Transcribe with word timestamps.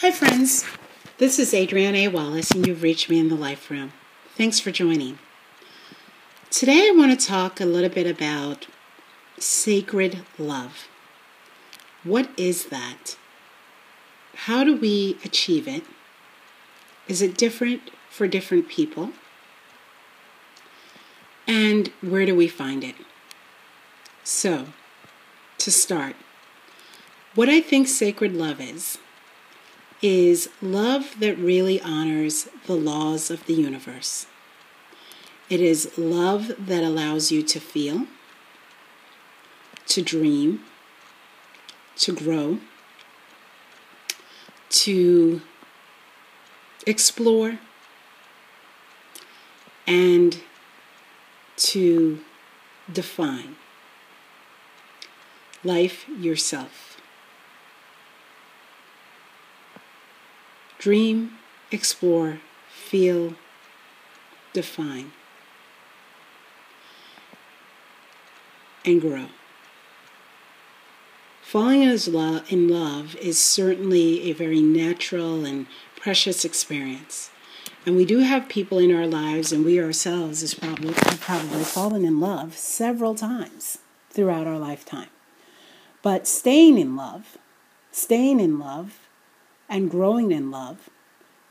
Hi, 0.00 0.10
friends. 0.10 0.64
This 1.18 1.38
is 1.38 1.52
Adrienne 1.52 1.94
A. 1.94 2.08
Wallace, 2.08 2.52
and 2.52 2.66
you've 2.66 2.82
reached 2.82 3.10
me 3.10 3.18
in 3.18 3.28
the 3.28 3.34
Life 3.34 3.70
Room. 3.70 3.92
Thanks 4.34 4.58
for 4.58 4.70
joining. 4.70 5.18
Today, 6.48 6.88
I 6.88 6.94
want 6.96 7.10
to 7.20 7.26
talk 7.26 7.60
a 7.60 7.66
little 7.66 7.90
bit 7.90 8.06
about 8.06 8.66
sacred 9.38 10.20
love. 10.38 10.88
What 12.02 12.30
is 12.38 12.68
that? 12.68 13.18
How 14.46 14.64
do 14.64 14.74
we 14.74 15.18
achieve 15.22 15.68
it? 15.68 15.82
Is 17.06 17.20
it 17.20 17.36
different 17.36 17.90
for 18.08 18.26
different 18.26 18.70
people? 18.70 19.10
And 21.46 21.88
where 22.00 22.24
do 22.24 22.34
we 22.34 22.48
find 22.48 22.82
it? 22.82 22.94
So, 24.24 24.68
to 25.58 25.70
start, 25.70 26.16
what 27.34 27.50
I 27.50 27.60
think 27.60 27.86
sacred 27.86 28.34
love 28.34 28.62
is 28.62 28.96
is 30.02 30.48
love 30.62 31.16
that 31.20 31.36
really 31.36 31.80
honors 31.82 32.48
the 32.66 32.74
laws 32.74 33.30
of 33.30 33.44
the 33.46 33.52
universe. 33.52 34.26
It 35.48 35.60
is 35.60 35.98
love 35.98 36.52
that 36.58 36.82
allows 36.82 37.30
you 37.30 37.42
to 37.42 37.60
feel, 37.60 38.06
to 39.86 40.02
dream, 40.02 40.60
to 41.96 42.14
grow, 42.14 42.58
to 44.70 45.42
explore, 46.86 47.58
and 49.86 50.40
to 51.56 52.20
define 52.90 53.56
life 55.62 56.08
yourself. 56.08 56.89
Dream, 60.80 61.32
explore, 61.70 62.40
feel, 62.70 63.34
define, 64.54 65.12
and 68.82 68.98
grow. 68.98 69.26
Falling 71.42 71.82
in 71.82 72.68
love 72.68 73.14
is 73.16 73.38
certainly 73.38 74.30
a 74.30 74.32
very 74.32 74.62
natural 74.62 75.44
and 75.44 75.66
precious 75.96 76.46
experience. 76.46 77.30
And 77.84 77.94
we 77.94 78.06
do 78.06 78.20
have 78.20 78.48
people 78.48 78.78
in 78.78 78.94
our 78.94 79.06
lives, 79.06 79.52
and 79.52 79.66
we 79.66 79.78
ourselves 79.78 80.40
has 80.40 80.54
probably, 80.54 80.94
have 80.94 81.20
probably 81.20 81.64
fallen 81.64 82.06
in 82.06 82.20
love 82.20 82.56
several 82.56 83.14
times 83.14 83.78
throughout 84.08 84.46
our 84.46 84.58
lifetime. 84.58 85.10
But 86.00 86.26
staying 86.26 86.78
in 86.78 86.96
love, 86.96 87.36
staying 87.92 88.40
in 88.40 88.58
love 88.58 89.09
and 89.70 89.90
growing 89.90 90.32
in 90.32 90.50
love, 90.50 90.90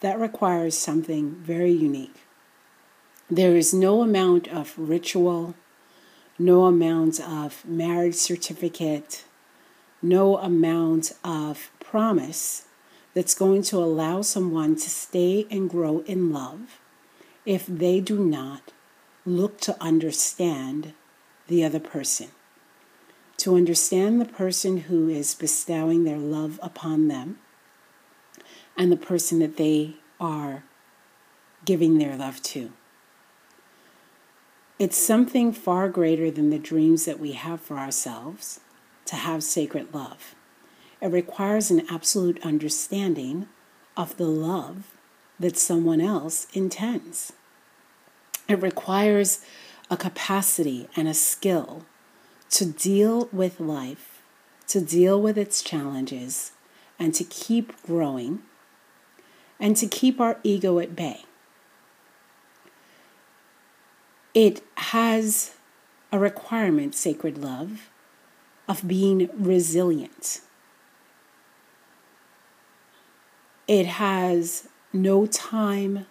that 0.02 0.20
requires 0.20 0.78
something 0.78 1.32
very 1.32 1.72
unique. 1.72 2.26
There 3.30 3.56
is 3.56 3.74
no 3.74 4.02
amount 4.02 4.48
of 4.50 4.78
ritual, 4.78 5.56
no 6.38 6.66
amount 6.66 7.20
of 7.22 7.66
marriage 7.66 8.16
certificate, 8.16 9.24
no 10.02 10.38
amount 10.38 11.14
of 11.24 11.72
promise 11.80 12.66
that's 13.14 13.34
going 13.34 13.64
to 13.64 13.78
allow 13.78 14.22
someone 14.22 14.76
to 14.76 14.90
stay 14.90 15.48
and 15.50 15.70
grow 15.70 16.00
in 16.06 16.32
love 16.32 16.80
if 17.46 17.66
they 17.66 18.00
do 18.00 18.24
not 18.24 18.72
look 19.26 19.60
to 19.62 19.82
understand 19.82 20.94
the 21.48 21.64
other 21.64 21.80
person. 21.80 22.28
To 23.38 23.56
understand 23.56 24.20
the 24.20 24.26
person 24.26 24.78
who 24.82 25.08
is 25.08 25.34
bestowing 25.34 26.04
their 26.04 26.18
love 26.18 26.60
upon 26.62 27.08
them 27.08 27.40
and 28.80 28.90
the 28.90 28.98
person 28.98 29.40
that 29.40 29.58
they 29.58 29.96
are 30.22 30.64
giving 31.66 31.98
their 31.98 32.16
love 32.16 32.42
to. 32.42 32.72
It's 34.80 34.98
something 34.98 35.52
far 35.52 35.90
greater 35.90 36.32
than 36.32 36.50
the 36.50 36.58
dreams 36.58 37.04
that 37.04 37.20
we 37.20 37.34
have 37.34 37.60
for 37.60 37.78
ourselves 37.78 38.62
to 39.06 39.18
have 39.18 39.44
sacred 39.44 39.94
love. 39.94 40.34
It 41.02 41.08
requires 41.08 41.70
an 41.70 41.86
absolute 41.90 42.42
understanding 42.42 43.50
of 43.98 44.16
the 44.16 44.28
love 44.28 44.88
that 45.38 45.58
someone 45.58 46.00
else 46.00 46.48
intends. 46.54 47.34
It 48.48 48.62
requires 48.62 49.44
a 49.90 49.98
capacity 49.98 50.88
and 50.96 51.08
a 51.10 51.14
skill 51.14 51.84
to 52.52 52.66
deal 52.66 53.28
with 53.34 53.60
life, 53.60 54.22
to 54.68 54.80
deal 54.80 55.22
with 55.22 55.38
its 55.38 55.62
challenges, 55.62 56.54
and 56.98 57.14
to 57.14 57.26
keep 57.26 57.82
growing 57.84 58.44
and 59.60 59.76
to 59.78 59.88
keep 59.88 60.20
our 60.20 60.38
ego 60.44 60.80
at 60.80 60.96
bay. 60.96 61.24
It 64.34 64.64
has 64.76 65.56
a 66.12 66.20
requirement, 66.20 66.96
sacred 66.96 67.38
love, 67.38 67.90
of 68.68 68.88
being 68.88 69.30
resilient. 69.34 70.42
It 73.68 73.86
has 73.86 74.68
no 74.94 75.26
time 75.26 76.06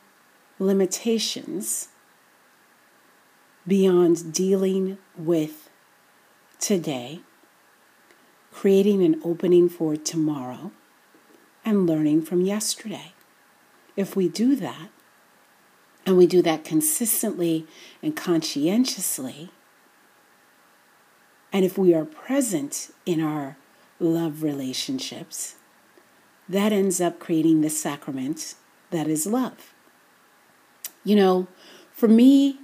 limitations 0.58 1.88
beyond 3.66 4.32
dealing 4.32 4.98
with 5.16 5.68
today, 6.58 7.20
creating 8.52 9.04
an 9.04 9.20
opening 9.24 9.68
for 9.68 9.96
tomorrow, 9.96 10.72
and 11.64 11.86
learning 11.86 12.22
from 12.22 12.40
yesterday. 12.40 13.12
If 13.98 14.14
we 14.14 14.28
do 14.28 14.54
that, 14.54 14.90
and 16.06 16.16
we 16.16 16.28
do 16.28 16.40
that 16.42 16.62
consistently 16.62 17.66
and 18.00 18.14
conscientiously, 18.14 19.50
and 21.52 21.64
if 21.64 21.76
we 21.76 21.92
are 21.92 22.04
present 22.04 22.92
in 23.04 23.20
our 23.20 23.56
love 23.98 24.44
relationships, 24.44 25.56
that 26.48 26.72
ends 26.72 27.00
up 27.00 27.18
creating 27.18 27.62
the 27.62 27.68
sacrament 27.70 28.54
that 28.90 29.08
is 29.08 29.26
love. 29.26 29.74
You 31.02 31.16
know, 31.16 31.48
for 31.90 32.06
me, 32.06 32.60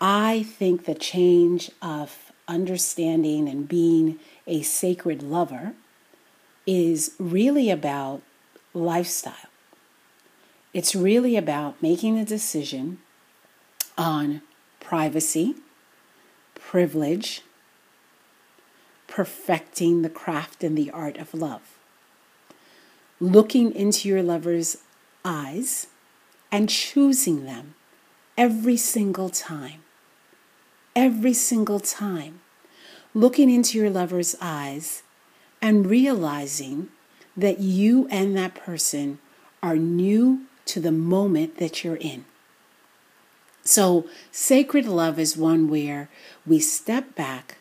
I 0.00 0.44
think 0.44 0.86
the 0.86 0.94
change 0.94 1.70
of 1.82 2.32
understanding 2.48 3.50
and 3.50 3.68
being 3.68 4.18
a 4.46 4.62
sacred 4.62 5.22
lover 5.22 5.74
is 6.66 7.14
really 7.18 7.68
about 7.68 8.22
lifestyle. 8.72 9.50
It's 10.74 10.96
really 10.96 11.36
about 11.36 11.80
making 11.80 12.18
a 12.18 12.24
decision 12.24 12.98
on 13.96 14.42
privacy, 14.80 15.54
privilege, 16.56 17.42
perfecting 19.06 20.02
the 20.02 20.10
craft 20.10 20.64
and 20.64 20.76
the 20.76 20.90
art 20.90 21.16
of 21.16 21.32
love. 21.32 21.78
Looking 23.20 23.72
into 23.72 24.08
your 24.08 24.24
lover's 24.24 24.78
eyes 25.24 25.86
and 26.50 26.68
choosing 26.68 27.44
them 27.44 27.76
every 28.36 28.76
single 28.76 29.28
time. 29.30 29.84
Every 30.96 31.34
single 31.34 31.78
time. 31.78 32.40
Looking 33.14 33.48
into 33.48 33.78
your 33.78 33.90
lover's 33.90 34.34
eyes 34.40 35.04
and 35.62 35.86
realizing 35.86 36.88
that 37.36 37.60
you 37.60 38.08
and 38.10 38.36
that 38.36 38.56
person 38.56 39.20
are 39.62 39.76
new 39.76 40.46
to 40.66 40.80
the 40.80 40.92
moment 40.92 41.58
that 41.58 41.84
you're 41.84 41.96
in. 41.96 42.24
So, 43.62 44.06
sacred 44.30 44.86
love 44.86 45.18
is 45.18 45.36
one 45.36 45.68
where 45.68 46.10
we 46.46 46.60
step 46.60 47.14
back, 47.14 47.56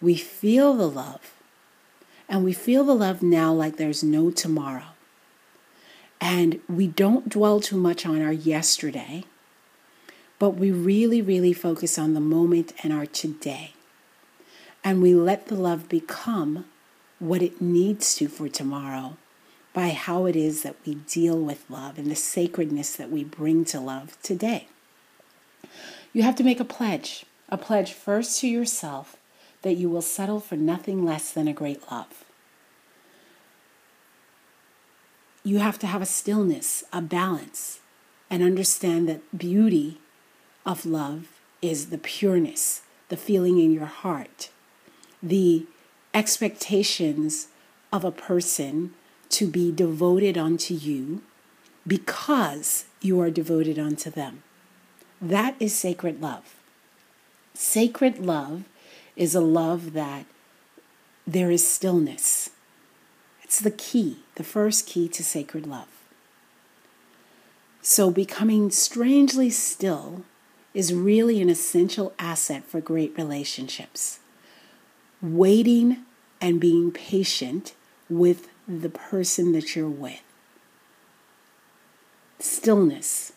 we 0.00 0.16
feel 0.16 0.74
the 0.74 0.88
love, 0.88 1.32
and 2.28 2.42
we 2.42 2.52
feel 2.52 2.84
the 2.84 2.94
love 2.94 3.22
now 3.22 3.52
like 3.52 3.76
there's 3.76 4.02
no 4.02 4.30
tomorrow. 4.30 4.94
And 6.20 6.60
we 6.68 6.88
don't 6.88 7.28
dwell 7.28 7.60
too 7.60 7.76
much 7.76 8.04
on 8.04 8.20
our 8.20 8.32
yesterday, 8.32 9.24
but 10.38 10.50
we 10.50 10.72
really, 10.72 11.22
really 11.22 11.52
focus 11.52 11.98
on 11.98 12.14
the 12.14 12.20
moment 12.20 12.72
and 12.82 12.92
our 12.92 13.06
today. 13.06 13.74
And 14.82 15.00
we 15.00 15.14
let 15.14 15.46
the 15.46 15.54
love 15.54 15.88
become 15.88 16.64
what 17.18 17.42
it 17.42 17.60
needs 17.60 18.14
to 18.16 18.28
for 18.28 18.48
tomorrow 18.48 19.16
by 19.74 19.90
how 19.90 20.24
it 20.24 20.36
is 20.36 20.62
that 20.62 20.76
we 20.86 20.94
deal 20.94 21.38
with 21.38 21.68
love 21.68 21.98
and 21.98 22.10
the 22.10 22.16
sacredness 22.16 22.94
that 22.96 23.10
we 23.10 23.24
bring 23.24 23.64
to 23.66 23.80
love 23.80 24.16
today. 24.22 24.68
You 26.12 26.22
have 26.22 26.36
to 26.36 26.44
make 26.44 26.60
a 26.60 26.64
pledge, 26.64 27.26
a 27.48 27.58
pledge 27.58 27.92
first 27.92 28.40
to 28.40 28.48
yourself 28.48 29.16
that 29.62 29.74
you 29.74 29.90
will 29.90 30.00
settle 30.00 30.38
for 30.38 30.56
nothing 30.56 31.04
less 31.04 31.32
than 31.32 31.48
a 31.48 31.52
great 31.52 31.82
love. 31.90 32.24
You 35.42 35.58
have 35.58 35.78
to 35.80 35.88
have 35.88 36.00
a 36.00 36.06
stillness, 36.06 36.84
a 36.92 37.02
balance, 37.02 37.80
and 38.30 38.42
understand 38.42 39.08
that 39.08 39.36
beauty 39.36 39.98
of 40.64 40.86
love 40.86 41.28
is 41.60 41.90
the 41.90 41.98
pureness, 41.98 42.82
the 43.08 43.16
feeling 43.16 43.58
in 43.58 43.72
your 43.72 43.86
heart, 43.86 44.50
the 45.22 45.66
expectations 46.14 47.48
of 47.92 48.04
a 48.04 48.12
person 48.12 48.94
to 49.34 49.48
be 49.48 49.72
devoted 49.72 50.38
unto 50.38 50.74
you 50.74 51.20
because 51.86 52.84
you 53.00 53.20
are 53.20 53.30
devoted 53.30 53.78
unto 53.80 54.08
them. 54.08 54.44
That 55.20 55.56
is 55.58 55.74
sacred 55.74 56.20
love. 56.22 56.54
Sacred 57.52 58.20
love 58.20 58.62
is 59.16 59.34
a 59.34 59.40
love 59.40 59.92
that 59.92 60.26
there 61.26 61.50
is 61.50 61.66
stillness. 61.66 62.50
It's 63.42 63.58
the 63.58 63.72
key, 63.72 64.18
the 64.36 64.44
first 64.44 64.86
key 64.86 65.08
to 65.08 65.24
sacred 65.24 65.66
love. 65.66 65.88
So, 67.82 68.10
becoming 68.10 68.70
strangely 68.70 69.50
still 69.50 70.22
is 70.74 70.94
really 70.94 71.42
an 71.42 71.50
essential 71.50 72.12
asset 72.18 72.64
for 72.64 72.80
great 72.80 73.16
relationships. 73.16 74.20
Waiting 75.20 75.98
and 76.40 76.60
being 76.60 76.92
patient 76.92 77.74
with 78.08 78.48
the 78.66 78.88
person 78.88 79.52
that 79.52 79.76
you're 79.76 79.88
with. 79.88 80.22
Stillness. 82.38 83.32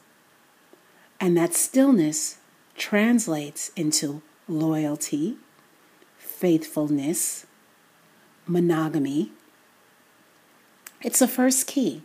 And 1.20 1.36
that 1.38 1.54
stillness 1.54 2.38
translates 2.76 3.72
into 3.76 4.22
loyalty, 4.48 5.38
faithfulness, 6.18 7.46
monogamy. 8.46 9.32
It's 11.02 11.20
the 11.20 11.28
first 11.28 11.68
key 11.68 12.04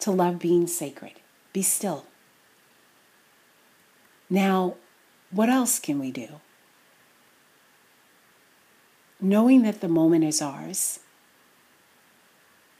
to 0.00 0.10
love 0.10 0.38
being 0.38 0.66
sacred. 0.66 1.14
Be 1.52 1.62
still. 1.62 2.06
Now, 4.30 4.74
what 5.30 5.48
else 5.48 5.78
can 5.78 5.98
we 5.98 6.10
do? 6.10 6.40
Knowing 9.20 9.62
that 9.62 9.80
the 9.80 9.88
moment 9.88 10.24
is 10.24 10.40
ours, 10.40 11.00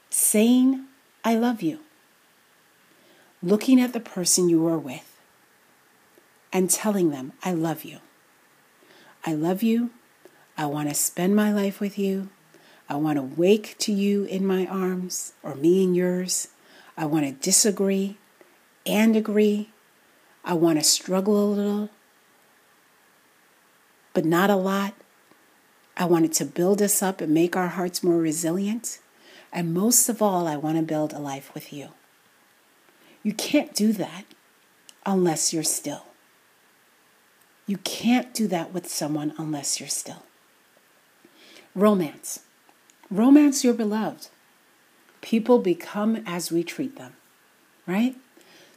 saying, 0.09 0.85
I 1.23 1.35
love 1.35 1.61
you, 1.61 1.79
looking 3.43 3.79
at 3.79 3.93
the 3.93 3.99
person 3.99 4.49
you 4.49 4.67
are 4.67 4.77
with, 4.77 5.19
and 6.51 6.69
telling 6.69 7.11
them, 7.11 7.33
I 7.43 7.53
love 7.53 7.83
you. 7.83 7.99
I 9.25 9.33
love 9.33 9.61
you. 9.61 9.91
I 10.57 10.65
want 10.65 10.89
to 10.89 10.95
spend 10.95 11.35
my 11.35 11.53
life 11.53 11.79
with 11.79 11.99
you. 11.99 12.29
I 12.89 12.95
want 12.95 13.17
to 13.17 13.21
wake 13.21 13.75
to 13.79 13.91
you 13.91 14.23
in 14.25 14.45
my 14.45 14.65
arms 14.65 15.33
or 15.43 15.55
me 15.55 15.83
in 15.83 15.93
yours. 15.93 16.47
I 16.97 17.05
want 17.05 17.25
to 17.25 17.31
disagree 17.31 18.17
and 18.85 19.15
agree. 19.15 19.69
I 20.43 20.53
want 20.53 20.79
to 20.79 20.83
struggle 20.83 21.43
a 21.43 21.53
little, 21.53 21.89
but 24.13 24.25
not 24.25 24.49
a 24.49 24.55
lot. 24.55 24.95
I 25.95 26.05
want 26.05 26.25
it 26.25 26.33
to 26.33 26.45
build 26.45 26.81
us 26.81 27.03
up 27.03 27.21
and 27.21 27.33
make 27.33 27.55
our 27.55 27.67
hearts 27.67 28.01
more 28.01 28.17
resilient. 28.17 28.99
And 29.51 29.73
most 29.73 30.09
of 30.09 30.21
all, 30.21 30.47
I 30.47 30.55
want 30.55 30.77
to 30.77 30.83
build 30.83 31.13
a 31.13 31.19
life 31.19 31.53
with 31.53 31.73
you. 31.73 31.89
You 33.23 33.33
can't 33.33 33.73
do 33.73 33.91
that 33.93 34.25
unless 35.05 35.53
you're 35.53 35.63
still. 35.63 36.05
You 37.65 37.77
can't 37.77 38.33
do 38.33 38.47
that 38.47 38.73
with 38.73 38.87
someone 38.89 39.33
unless 39.37 39.79
you're 39.79 39.89
still. 39.89 40.23
Romance. 41.75 42.41
Romance 43.11 43.63
your 43.63 43.73
beloved. 43.73 44.27
People 45.21 45.59
become 45.59 46.23
as 46.25 46.51
we 46.51 46.63
treat 46.63 46.95
them, 46.95 47.13
right? 47.85 48.15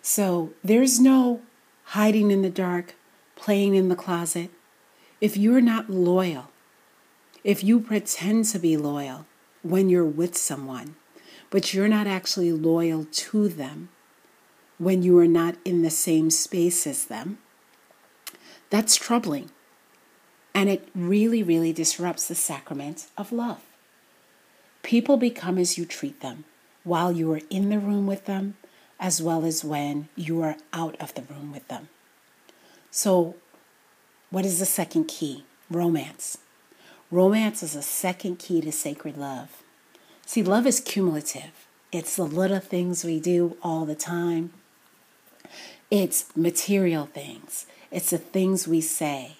So 0.00 0.52
there's 0.64 0.98
no 0.98 1.40
hiding 1.84 2.30
in 2.30 2.42
the 2.42 2.50
dark, 2.50 2.94
playing 3.36 3.74
in 3.74 3.88
the 3.88 3.96
closet. 3.96 4.50
If 5.20 5.36
you're 5.36 5.60
not 5.60 5.88
loyal, 5.88 6.50
if 7.44 7.62
you 7.62 7.80
pretend 7.80 8.46
to 8.46 8.58
be 8.58 8.76
loyal 8.76 9.26
when 9.62 9.88
you're 9.88 10.04
with 10.04 10.36
someone, 10.36 10.96
but 11.50 11.72
you're 11.72 11.88
not 11.88 12.06
actually 12.06 12.52
loyal 12.52 13.06
to 13.12 13.48
them 13.48 13.88
when 14.78 15.02
you 15.02 15.16
are 15.18 15.28
not 15.28 15.56
in 15.64 15.82
the 15.82 15.90
same 15.90 16.30
space 16.30 16.86
as 16.86 17.04
them, 17.04 17.38
that's 18.70 18.96
troubling. 18.96 19.50
And 20.54 20.68
it 20.68 20.88
really, 20.94 21.42
really 21.42 21.72
disrupts 21.72 22.26
the 22.26 22.34
sacrament 22.34 23.06
of 23.16 23.32
love. 23.32 23.60
People 24.82 25.16
become 25.16 25.56
as 25.56 25.78
you 25.78 25.84
treat 25.84 26.20
them 26.20 26.44
while 26.84 27.12
you 27.12 27.32
are 27.32 27.40
in 27.48 27.70
the 27.70 27.78
room 27.78 28.06
with 28.06 28.24
them, 28.26 28.56
as 28.98 29.22
well 29.22 29.44
as 29.44 29.64
when 29.64 30.08
you 30.16 30.42
are 30.42 30.56
out 30.72 30.96
of 31.00 31.14
the 31.14 31.22
room 31.22 31.52
with 31.52 31.66
them. 31.68 31.88
So, 32.90 33.36
what 34.30 34.44
is 34.44 34.58
the 34.58 34.66
second 34.66 35.06
key? 35.06 35.44
Romance. 35.70 36.38
Romance 37.12 37.62
is 37.62 37.76
a 37.76 37.82
second 37.82 38.38
key 38.38 38.62
to 38.62 38.72
sacred 38.72 39.18
love. 39.18 39.62
See, 40.24 40.42
love 40.42 40.66
is 40.66 40.80
cumulative, 40.80 41.68
it's 41.92 42.16
the 42.16 42.24
little 42.24 42.58
things 42.58 43.04
we 43.04 43.20
do 43.20 43.58
all 43.62 43.84
the 43.84 43.94
time, 43.94 44.50
it's 45.90 46.34
material 46.34 47.04
things, 47.04 47.66
it's 47.90 48.08
the 48.08 48.16
things 48.16 48.66
we 48.66 48.80
say, 48.80 49.36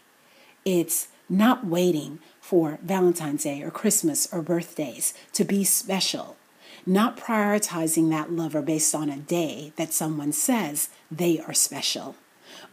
it's 0.66 1.08
not 1.30 1.66
waiting 1.66 2.18
for 2.42 2.78
Valentine's 2.82 3.44
Day 3.44 3.62
or 3.62 3.70
Christmas 3.70 4.30
or 4.30 4.42
birthdays 4.42 5.14
to 5.32 5.42
be 5.42 5.64
special, 5.64 6.36
not 6.84 7.16
prioritizing 7.16 8.10
that 8.10 8.30
lover 8.30 8.60
based 8.60 8.94
on 8.94 9.08
a 9.08 9.16
day 9.16 9.72
that 9.76 9.94
someone 9.94 10.32
says 10.32 10.90
they 11.10 11.40
are 11.40 11.54
special, 11.54 12.16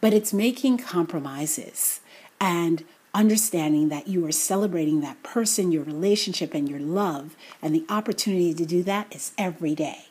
but 0.01 0.13
it's 0.13 0.33
making 0.33 0.77
compromises. 0.77 2.01
And 2.41 2.83
understanding 3.13 3.89
that 3.89 4.07
you 4.07 4.25
are 4.25 4.31
celebrating 4.31 5.01
that 5.01 5.21
person, 5.23 5.71
your 5.71 5.83
relationship, 5.83 6.53
and 6.53 6.69
your 6.69 6.79
love. 6.79 7.35
And 7.61 7.73
the 7.73 7.85
opportunity 7.89 8.53
to 8.53 8.65
do 8.65 8.83
that 8.83 9.13
is 9.13 9.31
every 9.37 9.75
day, 9.75 10.05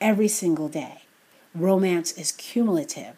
every 0.00 0.28
single 0.28 0.68
day. 0.68 1.02
Romance 1.54 2.12
is 2.12 2.32
cumulative. 2.32 3.16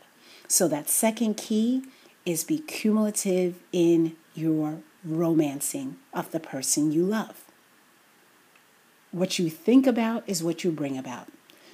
So 0.49 0.69
that 0.69 0.89
second 0.89 1.37
key 1.37 1.85
is 2.25 2.45
be 2.45 2.59
cumulative 2.59 3.57
in 3.73 4.17
your 4.35 4.81
romancing 5.05 5.97
of 6.13 6.31
the 6.31 6.41
person 6.41 6.93
you 6.93 7.05
love. 7.05 7.45
What 9.13 9.39
you 9.39 9.49
think 9.49 9.87
about 9.87 10.25
is 10.27 10.43
what 10.43 10.65
you 10.65 10.71
bring 10.71 10.99
about. 10.99 11.29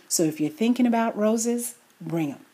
So 0.09 0.23
if 0.23 0.41
you're 0.41 0.51
thinking 0.51 0.87
about 0.87 1.17
roses, 1.17 1.77
bring 2.01 2.29
them. 2.29 2.45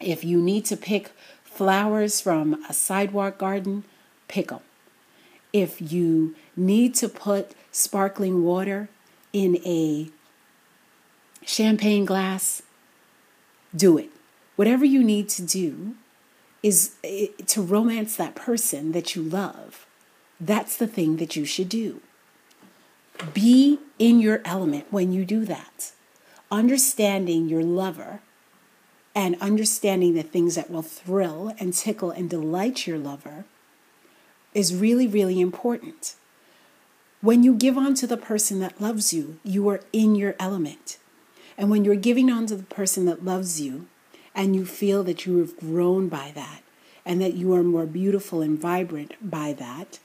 If 0.00 0.22
you 0.22 0.40
need 0.40 0.64
to 0.66 0.76
pick 0.76 1.10
flowers 1.42 2.20
from 2.20 2.62
a 2.68 2.72
sidewalk 2.72 3.38
garden, 3.38 3.84
pick 4.28 4.48
them. 4.48 4.60
If 5.52 5.80
you 5.80 6.34
need 6.56 6.94
to 6.96 7.08
put 7.08 7.52
sparkling 7.72 8.44
water 8.44 8.88
in 9.32 9.56
a 9.64 10.08
champagne 11.44 12.04
glass, 12.04 12.62
do 13.74 13.98
it. 13.98 14.10
Whatever 14.56 14.84
you 14.84 15.02
need 15.02 15.28
to 15.30 15.42
do 15.42 15.94
is 16.62 16.96
eh, 17.04 17.28
to 17.46 17.62
romance 17.62 18.16
that 18.16 18.34
person 18.34 18.92
that 18.92 19.14
you 19.14 19.22
love. 19.22 19.86
That's 20.40 20.76
the 20.76 20.86
thing 20.86 21.16
that 21.16 21.36
you 21.36 21.44
should 21.44 21.68
do. 21.68 22.00
Be 23.32 23.78
in 23.98 24.20
your 24.20 24.40
element 24.44 24.86
when 24.90 25.12
you 25.12 25.24
do 25.24 25.44
that. 25.46 25.92
Understanding 26.50 27.48
your 27.48 27.62
lover 27.62 28.20
and 29.14 29.36
understanding 29.40 30.14
the 30.14 30.22
things 30.22 30.54
that 30.54 30.70
will 30.70 30.82
thrill 30.82 31.52
and 31.58 31.74
tickle 31.74 32.10
and 32.10 32.30
delight 32.30 32.86
your 32.86 32.98
lover 32.98 33.44
is 34.58 34.74
really, 34.74 35.06
really 35.06 35.40
important. 35.40 36.16
When 37.20 37.42
you 37.42 37.54
give 37.54 37.78
on 37.78 37.94
to 37.94 38.06
the 38.06 38.16
person 38.16 38.60
that 38.60 38.80
loves 38.80 39.12
you, 39.12 39.38
you 39.44 39.68
are 39.68 39.80
in 39.92 40.14
your 40.14 40.34
element. 40.38 40.98
And 41.56 41.70
when 41.70 41.84
you're 41.84 41.96
giving 41.96 42.30
on 42.30 42.46
to 42.46 42.56
the 42.56 42.62
person 42.64 43.04
that 43.06 43.24
loves 43.24 43.60
you, 43.60 43.86
and 44.34 44.54
you 44.54 44.64
feel 44.64 45.02
that 45.04 45.26
you 45.26 45.38
have 45.38 45.56
grown 45.58 46.08
by 46.08 46.32
that, 46.34 46.62
and 47.04 47.20
that 47.20 47.34
you 47.34 47.54
are 47.54 47.62
more 47.62 47.86
beautiful 47.86 48.42
and 48.42 48.58
vibrant 48.58 49.14
by 49.20 49.52
that, 49.54 49.98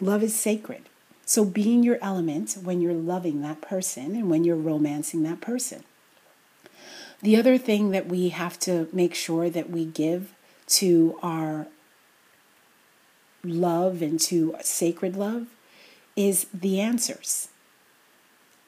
love 0.00 0.22
is 0.22 0.38
sacred. 0.38 0.82
So 1.24 1.44
be 1.44 1.72
in 1.72 1.82
your 1.82 1.98
element 2.02 2.56
when 2.62 2.80
you're 2.80 2.92
loving 2.94 3.42
that 3.42 3.60
person 3.60 4.16
and 4.16 4.30
when 4.30 4.44
you're 4.44 4.56
romancing 4.56 5.22
that 5.22 5.40
person. 5.40 5.84
The 7.20 7.36
other 7.36 7.58
thing 7.58 7.90
that 7.90 8.06
we 8.06 8.28
have 8.30 8.58
to 8.60 8.88
make 8.92 9.14
sure 9.14 9.50
that 9.50 9.70
we 9.70 9.84
give 9.84 10.32
to 10.68 11.18
our 11.22 11.66
love 13.42 14.02
and 14.02 14.18
to 14.20 14.56
sacred 14.60 15.16
love 15.16 15.46
is 16.16 16.46
the 16.52 16.80
answers. 16.80 17.48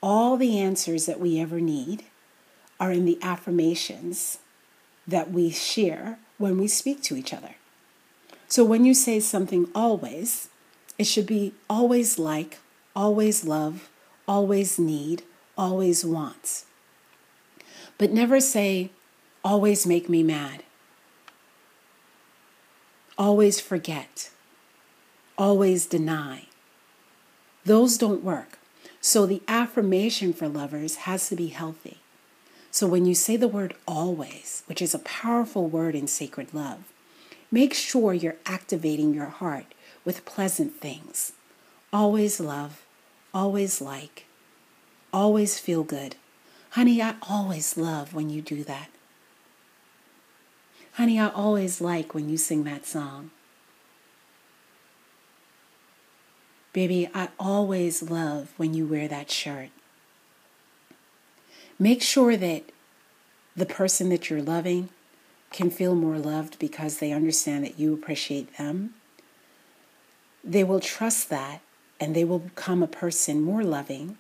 All 0.03 0.37
the 0.37 0.59
answers 0.59 1.07
that 1.07 1.21
we 1.21 1.41
ever 1.41 1.61
need 1.61 2.05
are 2.79 2.93
in 2.93 3.05
the 3.05 3.19
affirmations 3.23 4.39
that 5.07 5.31
we 5.31 5.51
share 5.51 6.19
when 6.39 6.57
we 6.59 6.67
speak 6.67 7.03
to 7.03 7.17
each 7.17 7.35
other. 7.35 7.57
So 8.49 8.65
when 8.65 8.85
you 8.85 8.95
say 8.95 9.21
something 9.21 9.69
always, 9.75 10.49
it 10.99 11.05
should 11.05 11.27
be 11.27 11.55
always 11.69 12.19
like, 12.19 12.59
always 12.97 13.45
love, 13.45 13.91
always 14.27 14.79
need, 14.79 15.23
always 15.57 16.05
wants. 16.05 16.67
But 17.99 18.13
never 18.13 18.41
say, 18.41 18.91
always 19.45 19.87
make 19.87 20.09
me 20.09 20.23
mad, 20.23 20.63
always 23.19 23.61
forget, 23.61 24.31
always 25.41 25.87
deny. 25.87 26.43
Those 27.65 27.97
don't 27.97 28.23
work. 28.23 28.59
So 29.01 29.25
the 29.25 29.41
affirmation 29.49 30.35
for 30.35 30.47
lovers 30.47 30.97
has 31.09 31.31
to 31.31 31.37
be 31.37 31.47
healthy. 31.47 31.97
So 32.71 32.87
when 32.87 33.07
you 33.07 33.15
say 33.15 33.37
the 33.37 33.49
word 33.49 33.75
always, 33.89 34.63
which 34.67 34.83
is 34.83 34.95
a 34.95 34.99
powerful 35.01 35.67
word 35.67 35.95
in 35.95 36.07
sacred 36.07 36.53
love, 36.53 36.81
make 37.51 37.73
sure 37.73 38.13
you're 38.13 38.37
activating 38.45 39.15
your 39.15 39.27
heart 39.27 39.65
with 40.05 40.27
pleasant 40.27 40.79
things. 40.79 41.33
Always 41.91 42.39
love, 42.39 42.85
always 43.33 43.81
like, 43.81 44.27
always 45.11 45.59
feel 45.59 45.83
good. 45.83 46.17
Honey, 46.73 47.01
I 47.01 47.15
always 47.29 47.79
love 47.79 48.13
when 48.13 48.29
you 48.29 48.43
do 48.43 48.63
that. 48.65 48.91
Honey, 50.93 51.19
I 51.19 51.31
always 51.31 51.81
like 51.81 52.13
when 52.15 52.29
you 52.29 52.37
sing 52.37 52.65
that 52.65 52.85
song. 52.85 53.31
Baby, 56.73 57.09
I 57.15 57.29
always 57.39 58.03
love 58.03 58.53
when 58.57 58.75
you 58.75 58.87
wear 58.87 59.09
that 59.09 59.31
shirt. 59.31 59.71
Make 61.79 62.03
sure 62.03 62.37
that 62.37 62.65
the 63.57 63.67
person 63.67 64.09
that 64.11 64.31
you're 64.31 64.43
loving 64.43 64.91
can 65.51 65.71
feel 65.71 65.95
more 65.95 66.19
loved 66.19 66.59
because 66.59 66.99
they 66.99 67.13
understand 67.13 67.65
that 67.65 67.79
you 67.79 67.93
appreciate 67.93 68.57
them. 68.57 68.95
They 70.45 70.63
will 70.63 70.81
trust 70.81 71.29
that 71.31 71.61
and 71.99 72.15
they 72.15 72.25
will 72.25 72.39
become 72.39 72.83
a 72.83 72.89
person 72.89 73.43
more 73.43 73.65
loving 73.65 74.17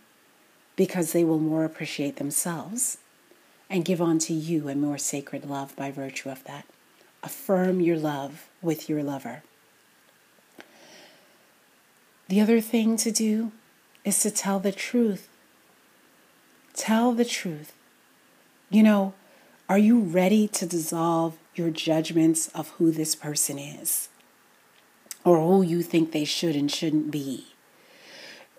because 0.75 1.13
they 1.13 1.25
will 1.25 1.39
more 1.39 1.65
appreciate 1.65 2.17
themselves 2.17 2.99
and 3.69 3.85
give 3.85 4.03
unto 4.03 4.35
you 4.35 4.69
a 4.69 4.75
more 4.75 4.99
sacred 4.99 5.49
love 5.49 5.77
by 5.77 5.91
virtue 5.91 6.29
of 6.31 6.43
that. 6.45 6.67
Affirm 7.23 7.81
your 7.81 7.97
love 7.97 8.49
with 8.61 8.89
your 8.89 9.03
lover. 9.03 9.43
The 12.31 12.41
other 12.41 12.61
thing 12.61 12.97
to 12.99 13.11
do 13.11 13.51
is 14.05 14.21
to 14.21 14.31
tell 14.31 14.61
the 14.61 14.71
truth. 14.71 15.29
Tell 16.75 17.13
the 17.13 17.25
truth. 17.25 17.73
You 18.71 18.85
know, 18.85 19.15
are 19.69 19.79
you 19.79 19.99
ready 19.99 20.47
to 20.47 20.65
dissolve 20.65 21.37
your 21.57 21.71
judgments 21.71 22.47
of 22.55 22.69
who 22.79 22.93
this 22.93 23.17
person 23.17 23.59
is 23.59 24.11
or 25.25 25.41
who 25.41 25.63
you 25.63 25.83
think 25.83 26.13
they 26.13 26.25
should 26.25 26.55
and 26.55 26.71
shouldn't 26.71 27.11
be? 27.11 27.49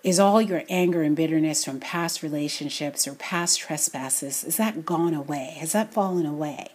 Is 0.04 0.20
all 0.20 0.42
your 0.42 0.64
anger 0.68 1.00
and 1.00 1.16
bitterness 1.16 1.64
from 1.64 1.80
past 1.80 2.22
relationships 2.22 3.08
or 3.08 3.14
past 3.14 3.58
trespasses, 3.58 4.44
is 4.44 4.58
that 4.58 4.84
gone 4.84 5.14
away? 5.14 5.56
Has 5.60 5.72
that 5.72 5.94
fallen 5.94 6.26
away? 6.26 6.72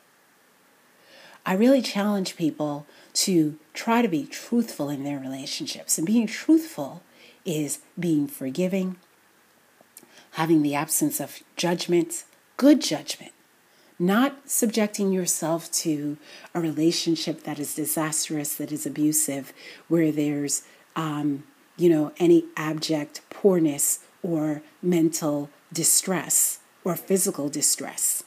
I 1.47 1.53
really 1.53 1.81
challenge 1.81 2.35
people 2.35 2.85
to 3.13 3.57
try 3.73 4.01
to 4.01 4.09
be 4.09 4.25
truthful 4.25 4.89
in 4.89 5.05
their 5.05 5.17
relationships. 5.17 5.97
And 5.97 6.05
being 6.05 6.27
truthful 6.27 7.03
is 7.45 7.79
being 7.97 8.27
forgiving, 8.27 8.97
having 10.31 10.61
the 10.61 10.75
absence 10.75 11.21
of 11.21 11.39
judgment, 11.55 12.25
good 12.57 12.81
judgment, 12.81 13.31
not 13.97 14.49
subjecting 14.49 15.13
yourself 15.13 15.71
to 15.71 16.17
a 16.53 16.59
relationship 16.59 17.43
that 17.43 17.59
is 17.59 17.73
disastrous, 17.75 18.53
that 18.55 18.73
is 18.73 18.85
abusive, 18.85 19.53
where 19.87 20.11
there's, 20.11 20.63
um, 20.97 21.45
you 21.77 21.89
know, 21.89 22.11
any 22.17 22.43
abject 22.57 23.21
poorness 23.29 23.99
or 24.21 24.61
mental 24.81 25.49
distress 25.71 26.59
or 26.83 26.97
physical 26.97 27.47
distress. 27.47 28.25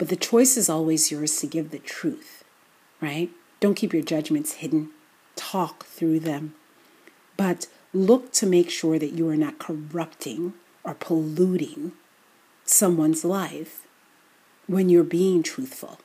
But 0.00 0.08
the 0.08 0.16
choice 0.16 0.56
is 0.56 0.70
always 0.70 1.10
yours 1.10 1.36
to 1.40 1.46
give 1.46 1.70
the 1.70 1.78
truth, 1.78 2.42
right? 3.02 3.28
Don't 3.60 3.74
keep 3.74 3.92
your 3.92 4.02
judgments 4.02 4.54
hidden. 4.54 4.88
Talk 5.36 5.84
through 5.84 6.20
them. 6.20 6.54
But 7.36 7.66
look 7.92 8.32
to 8.32 8.46
make 8.46 8.70
sure 8.70 8.98
that 8.98 9.12
you 9.12 9.28
are 9.28 9.36
not 9.36 9.58
corrupting 9.58 10.54
or 10.84 10.94
polluting 10.94 11.92
someone's 12.64 13.26
life 13.26 13.86
when 14.66 14.88
you're 14.88 15.04
being 15.04 15.42
truthful. 15.42 16.00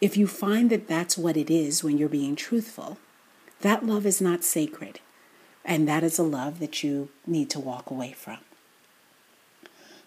If 0.00 0.16
you 0.16 0.28
find 0.28 0.70
that 0.70 0.86
that's 0.86 1.18
what 1.18 1.36
it 1.36 1.50
is 1.50 1.82
when 1.82 1.98
you're 1.98 2.08
being 2.08 2.36
truthful, 2.36 2.98
that 3.62 3.84
love 3.84 4.06
is 4.06 4.20
not 4.20 4.44
sacred. 4.44 5.00
And 5.64 5.88
that 5.88 6.04
is 6.04 6.20
a 6.20 6.22
love 6.22 6.60
that 6.60 6.84
you 6.84 7.08
need 7.26 7.50
to 7.50 7.58
walk 7.58 7.90
away 7.90 8.12
from. 8.12 8.38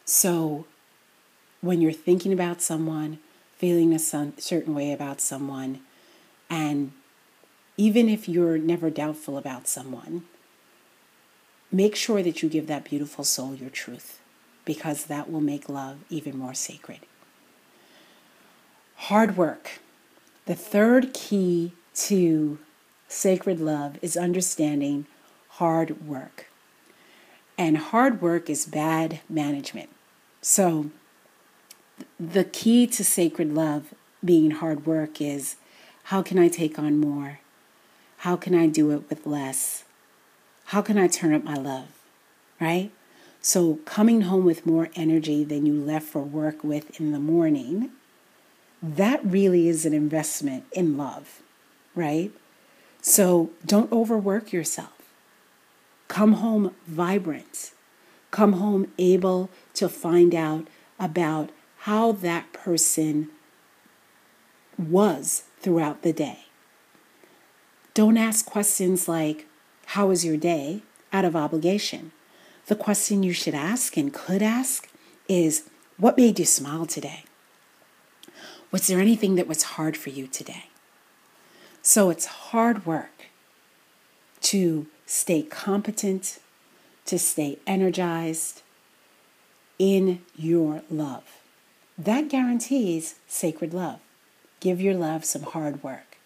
So 0.05 0.65
when 1.65 1.81
you're 1.81 1.91
thinking 1.91 2.31
about 2.31 2.62
someone, 2.62 3.19
feeling 3.57 3.93
a 3.93 4.00
certain 4.00 4.75
way 4.75 4.91
about 4.91 5.19
someone, 5.19 5.81
and 6.50 6.91
even 7.77 8.07
if 8.07 8.29
you're 8.29 8.57
never 8.57 8.89
doubtful 8.89 9.38
about 9.38 9.67
someone, 9.67 10.24
make 11.72 11.95
sure 11.95 12.22
that 12.24 12.41
you 12.41 12.50
give 12.50 12.67
that 12.67 12.86
beautiful 12.86 13.24
soul 13.24 13.55
your 13.55 13.69
truth 13.69 14.19
because 14.63 15.05
that 15.05 15.29
will 15.31 15.41
make 15.41 15.67
love 15.67 15.98
even 16.10 16.38
more 16.38 16.53
sacred. 16.53 17.00
Hard 18.95 19.36
work. 19.38 19.79
The 20.45 20.55
third 20.55 21.13
key 21.13 21.74
to 21.95 22.60
sacred 23.07 23.60
love 23.60 23.98
is 24.01 24.15
understanding 24.15 25.05
hard 25.50 26.07
work. 26.07 26.48
And 27.57 27.77
hard 27.77 28.22
work 28.22 28.50
is 28.50 28.65
bad 28.65 29.22
management. 29.29 29.89
So, 30.41 30.91
the 32.19 32.43
key 32.43 32.87
to 32.87 33.03
sacred 33.03 33.53
love 33.53 33.93
being 34.23 34.51
hard 34.51 34.85
work 34.85 35.21
is 35.21 35.55
how 36.05 36.21
can 36.21 36.37
I 36.37 36.47
take 36.47 36.77
on 36.77 36.99
more? 36.99 37.39
How 38.17 38.35
can 38.35 38.55
I 38.55 38.67
do 38.67 38.91
it 38.91 39.09
with 39.09 39.25
less? 39.25 39.83
How 40.65 40.81
can 40.81 40.97
I 40.97 41.07
turn 41.07 41.33
up 41.33 41.43
my 41.43 41.55
love? 41.55 41.87
Right? 42.59 42.91
So, 43.41 43.75
coming 43.85 44.21
home 44.21 44.43
with 44.43 44.65
more 44.65 44.89
energy 44.95 45.43
than 45.43 45.67
you 45.67 45.73
left 45.73 46.07
for 46.07 46.23
work 46.23 46.63
with 46.63 46.99
in 46.99 47.11
the 47.11 47.19
morning, 47.19 47.91
that 48.81 49.23
really 49.23 49.67
is 49.67 49.85
an 49.85 49.93
investment 49.93 50.65
in 50.71 50.97
love, 50.97 51.41
right? 51.93 52.31
So, 53.01 53.51
don't 53.63 53.91
overwork 53.91 54.51
yourself. 54.51 54.93
Come 56.07 56.33
home 56.33 56.73
vibrant. 56.87 57.71
Come 58.31 58.53
home 58.53 58.91
able 58.97 59.51
to 59.75 59.89
find 59.89 60.33
out 60.33 60.65
about 60.99 61.51
how 61.85 62.11
that 62.11 62.51
person 62.51 63.29
was 64.75 65.43
throughout 65.59 66.01
the 66.01 66.11
day. 66.11 66.39
Don't 67.93 68.17
ask 68.17 68.43
questions 68.43 69.07
like, 69.07 69.45
How 69.93 70.07
was 70.07 70.25
your 70.25 70.35
day? 70.35 70.81
out 71.13 71.25
of 71.25 71.35
obligation. 71.35 72.11
The 72.65 72.75
question 72.75 73.21
you 73.21 73.33
should 73.33 73.53
ask 73.53 73.97
and 73.97 74.11
could 74.11 74.41
ask 74.41 74.89
is, 75.27 75.69
What 75.97 76.17
made 76.17 76.39
you 76.39 76.45
smile 76.45 76.87
today? 76.87 77.23
Was 78.71 78.87
there 78.87 78.99
anything 78.99 79.35
that 79.35 79.47
was 79.47 79.75
hard 79.77 79.95
for 79.95 80.09
you 80.09 80.25
today? 80.25 80.69
So 81.83 82.09
it's 82.09 82.25
hard 82.49 82.87
work 82.87 83.27
to 84.41 84.87
stay 85.05 85.43
competent, 85.43 86.39
to 87.05 87.19
stay 87.19 87.59
energized 87.67 88.63
in 89.77 90.23
your 90.35 90.81
love. 90.89 91.44
That 91.97 92.27
guarantees 92.27 93.15
sacred 93.25 93.73
love. 93.73 93.99
Give 94.59 94.81
your 94.81 94.95
love 94.95 95.23
some 95.23 95.43
hard 95.43 95.81
work. 95.81 96.17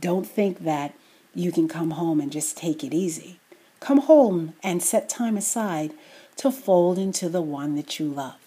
Don't 0.00 0.26
think 0.26 0.64
that 0.64 0.94
you 1.34 1.52
can 1.52 1.68
come 1.68 1.92
home 1.92 2.20
and 2.20 2.32
just 2.32 2.56
take 2.56 2.82
it 2.82 2.92
easy. 2.92 3.38
Come 3.78 3.98
home 3.98 4.54
and 4.62 4.82
set 4.82 5.08
time 5.08 5.36
aside 5.36 5.92
to 6.36 6.50
fold 6.50 6.98
into 6.98 7.28
the 7.28 7.42
one 7.42 7.76
that 7.76 8.00
you 8.00 8.06
love. 8.06 8.38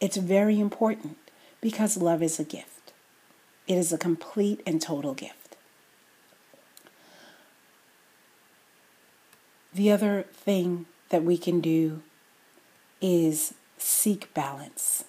It's 0.00 0.16
very 0.16 0.60
important 0.60 1.16
because 1.60 1.96
love 1.96 2.22
is 2.22 2.38
a 2.38 2.44
gift. 2.44 2.92
It 3.66 3.76
is 3.78 3.92
a 3.92 3.98
complete 3.98 4.60
and 4.66 4.82
total 4.82 5.14
gift. 5.14 5.56
The 9.72 9.90
other 9.90 10.26
thing 10.34 10.84
that 11.08 11.24
we 11.24 11.38
can 11.38 11.60
do 11.60 12.02
is 13.00 13.54
seek 13.78 14.32
balance. 14.34 15.04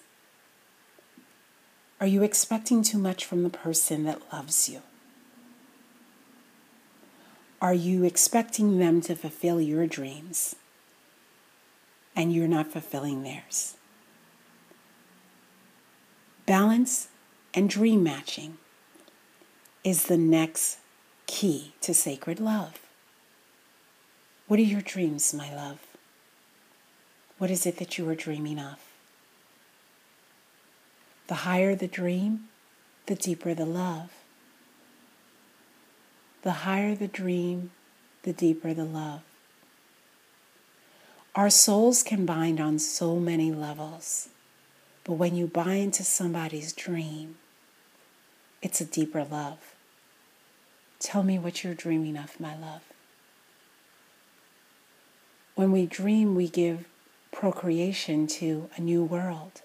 Are 2.04 2.16
you 2.16 2.22
expecting 2.22 2.82
too 2.82 2.98
much 2.98 3.24
from 3.24 3.44
the 3.44 3.48
person 3.48 4.04
that 4.04 4.30
loves 4.30 4.68
you? 4.68 4.82
Are 7.62 7.72
you 7.72 8.04
expecting 8.04 8.78
them 8.78 9.00
to 9.00 9.16
fulfill 9.16 9.58
your 9.58 9.86
dreams 9.86 10.54
and 12.14 12.30
you're 12.30 12.46
not 12.46 12.70
fulfilling 12.70 13.22
theirs? 13.22 13.78
Balance 16.44 17.08
and 17.54 17.70
dream 17.70 18.02
matching 18.02 18.58
is 19.82 20.04
the 20.04 20.18
next 20.18 20.80
key 21.26 21.72
to 21.80 21.94
sacred 21.94 22.38
love. 22.38 22.80
What 24.46 24.60
are 24.60 24.62
your 24.62 24.82
dreams, 24.82 25.32
my 25.32 25.56
love? 25.56 25.78
What 27.38 27.50
is 27.50 27.64
it 27.64 27.78
that 27.78 27.96
you 27.96 28.06
are 28.10 28.14
dreaming 28.14 28.58
of? 28.58 28.93
The 31.26 31.34
higher 31.34 31.74
the 31.74 31.88
dream, 31.88 32.48
the 33.06 33.14
deeper 33.14 33.54
the 33.54 33.64
love. 33.64 34.10
The 36.42 36.52
higher 36.52 36.94
the 36.94 37.08
dream, 37.08 37.70
the 38.24 38.34
deeper 38.34 38.74
the 38.74 38.84
love. 38.84 39.22
Our 41.34 41.50
souls 41.50 42.02
can 42.02 42.26
bind 42.26 42.60
on 42.60 42.78
so 42.78 43.16
many 43.16 43.50
levels, 43.50 44.28
but 45.02 45.14
when 45.14 45.34
you 45.34 45.46
bind 45.46 45.94
to 45.94 46.04
somebody's 46.04 46.72
dream, 46.72 47.36
it's 48.62 48.80
a 48.80 48.84
deeper 48.84 49.24
love. 49.24 49.74
Tell 50.98 51.22
me 51.22 51.38
what 51.38 51.64
you're 51.64 51.74
dreaming 51.74 52.16
of, 52.16 52.38
my 52.38 52.56
love. 52.56 52.82
When 55.54 55.72
we 55.72 55.86
dream, 55.86 56.34
we 56.34 56.48
give 56.48 56.86
procreation 57.32 58.26
to 58.26 58.68
a 58.76 58.80
new 58.80 59.02
world. 59.02 59.62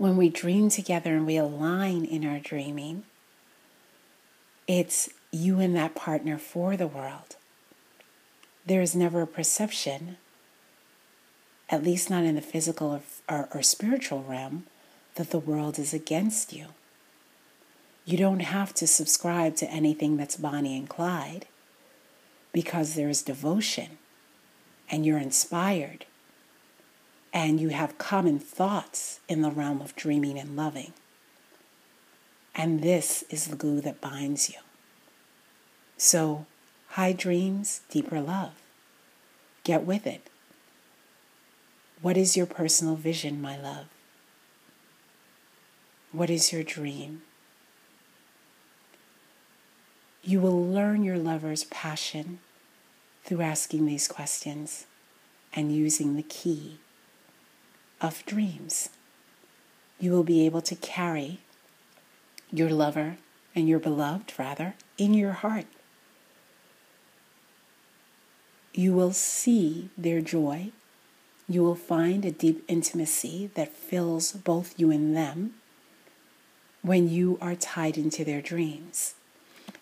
When 0.00 0.16
we 0.16 0.30
dream 0.30 0.70
together 0.70 1.14
and 1.14 1.26
we 1.26 1.36
align 1.36 2.06
in 2.06 2.24
our 2.24 2.38
dreaming, 2.38 3.04
it's 4.66 5.10
you 5.30 5.60
and 5.60 5.76
that 5.76 5.94
partner 5.94 6.38
for 6.38 6.74
the 6.74 6.86
world. 6.86 7.36
There 8.64 8.80
is 8.80 8.96
never 8.96 9.20
a 9.20 9.26
perception, 9.26 10.16
at 11.68 11.82
least 11.84 12.08
not 12.08 12.24
in 12.24 12.34
the 12.34 12.40
physical 12.40 12.92
or, 12.92 13.02
or, 13.28 13.48
or 13.52 13.62
spiritual 13.62 14.22
realm, 14.22 14.64
that 15.16 15.32
the 15.32 15.38
world 15.38 15.78
is 15.78 15.92
against 15.92 16.54
you. 16.54 16.68
You 18.06 18.16
don't 18.16 18.40
have 18.40 18.72
to 18.76 18.86
subscribe 18.86 19.54
to 19.56 19.70
anything 19.70 20.16
that's 20.16 20.36
Bonnie 20.36 20.78
and 20.78 20.88
Clyde 20.88 21.44
because 22.54 22.94
there's 22.94 23.20
devotion 23.20 23.98
and 24.90 25.04
you're 25.04 25.18
inspired 25.18 26.06
and 27.32 27.60
you 27.60 27.68
have 27.68 27.98
common 27.98 28.38
thoughts 28.38 29.20
in 29.28 29.42
the 29.42 29.50
realm 29.50 29.80
of 29.80 29.94
dreaming 29.94 30.38
and 30.38 30.56
loving. 30.56 30.92
And 32.54 32.82
this 32.82 33.22
is 33.30 33.46
the 33.46 33.56
glue 33.56 33.80
that 33.82 34.00
binds 34.00 34.50
you. 34.50 34.58
So, 35.96 36.46
high 36.88 37.12
dreams, 37.12 37.82
deeper 37.90 38.20
love. 38.20 38.54
Get 39.62 39.84
with 39.84 40.06
it. 40.06 40.28
What 42.02 42.16
is 42.16 42.36
your 42.36 42.46
personal 42.46 42.96
vision, 42.96 43.40
my 43.40 43.60
love? 43.60 43.86
What 46.12 46.30
is 46.30 46.52
your 46.52 46.62
dream? 46.62 47.22
You 50.22 50.40
will 50.40 50.66
learn 50.66 51.04
your 51.04 51.18
lover's 51.18 51.64
passion 51.64 52.40
through 53.24 53.42
asking 53.42 53.86
these 53.86 54.08
questions 54.08 54.86
and 55.54 55.74
using 55.74 56.16
the 56.16 56.22
key 56.22 56.78
of 58.00 58.24
dreams. 58.26 58.90
You 59.98 60.12
will 60.12 60.24
be 60.24 60.46
able 60.46 60.62
to 60.62 60.74
carry 60.74 61.40
your 62.50 62.70
lover 62.70 63.18
and 63.54 63.68
your 63.68 63.78
beloved, 63.78 64.32
rather, 64.38 64.74
in 64.98 65.14
your 65.14 65.32
heart. 65.32 65.66
You 68.72 68.92
will 68.92 69.12
see 69.12 69.90
their 69.98 70.20
joy. 70.20 70.70
You 71.48 71.62
will 71.62 71.74
find 71.74 72.24
a 72.24 72.30
deep 72.30 72.64
intimacy 72.68 73.50
that 73.54 73.72
fills 73.72 74.32
both 74.32 74.78
you 74.78 74.90
and 74.90 75.16
them 75.16 75.54
when 76.82 77.08
you 77.08 77.36
are 77.42 77.54
tied 77.54 77.98
into 77.98 78.24
their 78.24 78.40
dreams 78.40 79.14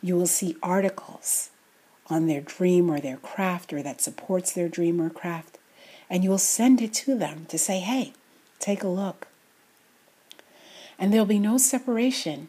you 0.02 0.16
will 0.16 0.26
see 0.26 0.56
articles 0.62 1.50
on 2.08 2.26
their 2.26 2.40
dream 2.40 2.90
or 2.90 3.00
their 3.00 3.16
craft 3.16 3.72
or 3.72 3.82
that 3.82 4.00
supports 4.00 4.52
their 4.52 4.68
dream 4.68 5.00
or 5.00 5.10
craft, 5.10 5.57
and 6.10 6.24
you 6.24 6.30
will 6.30 6.38
send 6.38 6.80
it 6.80 6.92
to 6.94 7.16
them 7.16 7.46
to 7.46 7.58
say, 7.58 7.80
hey, 7.80 8.12
take 8.58 8.82
a 8.82 8.88
look. 8.88 9.28
And 10.98 11.12
there'll 11.12 11.26
be 11.26 11.38
no 11.38 11.58
separation 11.58 12.48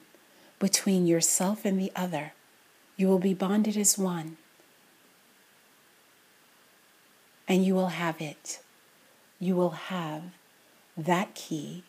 between 0.58 1.06
yourself 1.06 1.66
and 1.66 1.80
the 1.80 1.92
other. 1.96 2.34
You 2.98 3.08
will 3.08 3.20
be 3.20 3.34
bonded 3.34 3.78
as 3.78 3.98
one. 3.98 4.38
And 7.48 7.66
you 7.66 7.75
will 7.75 7.89
have 7.89 8.22
it. 8.22 8.60
You 9.39 9.56
will 9.56 9.70
have 9.72 10.24
that 10.98 11.34
key 11.36 11.84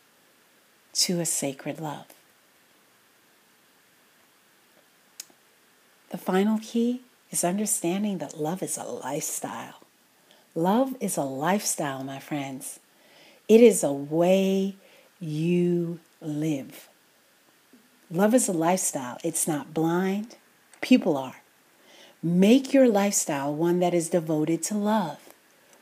to 0.92 1.20
a 1.20 1.26
sacred 1.26 1.80
love. 1.80 2.06
The 6.10 6.18
final 6.18 6.58
key 6.58 7.02
is 7.30 7.44
understanding 7.44 8.18
that 8.18 8.38
love 8.40 8.62
is 8.62 8.76
a 8.76 8.84
lifestyle. 8.84 9.79
Love 10.54 10.96
is 11.00 11.16
a 11.16 11.22
lifestyle, 11.22 12.02
my 12.02 12.18
friends. 12.18 12.80
It 13.48 13.60
is 13.60 13.84
a 13.84 13.92
way 13.92 14.76
you 15.20 16.00
live. 16.20 16.88
Love 18.10 18.34
is 18.34 18.48
a 18.48 18.52
lifestyle. 18.52 19.18
It's 19.22 19.46
not 19.46 19.72
blind. 19.72 20.36
People 20.80 21.16
are. 21.16 21.42
Make 22.22 22.72
your 22.72 22.88
lifestyle 22.88 23.54
one 23.54 23.78
that 23.80 23.94
is 23.94 24.10
devoted 24.10 24.62
to 24.64 24.74
love. 24.76 25.18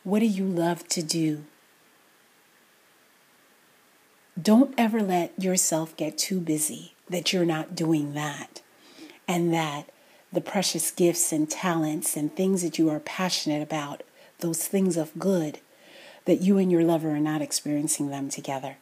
What 0.05 0.21
do 0.21 0.27
you 0.27 0.45
love 0.45 0.87
to 0.89 1.03
do? 1.03 1.45
Don't 4.41 4.73
ever 4.79 5.03
let 5.03 5.43
yourself 5.43 5.97
get 5.97 6.17
too 6.17 6.39
busy 6.39 6.95
that 7.09 7.33
you're 7.33 7.45
not 7.45 7.75
doing 7.75 8.15
that 8.15 8.61
and 9.27 9.53
that 9.53 9.91
the 10.33 10.41
precious 10.41 10.91
gifts 10.91 11.33
and 11.33 11.51
talents 11.51 12.17
and 12.17 12.35
things 12.35 12.63
that 12.63 12.79
you 12.79 12.89
are 12.89 13.01
passionate 13.01 13.63
about, 13.63 14.03
those 14.41 14.67
things 14.67 14.97
of 14.97 15.19
good, 15.19 15.61
that 16.25 16.41
you 16.41 16.59
and 16.59 16.71
your 16.71 16.85
lover 16.85 17.11
are 17.11 17.21
not 17.21 17.43
experiencing 17.43 18.11
them 18.11 18.29
together. 18.29 18.77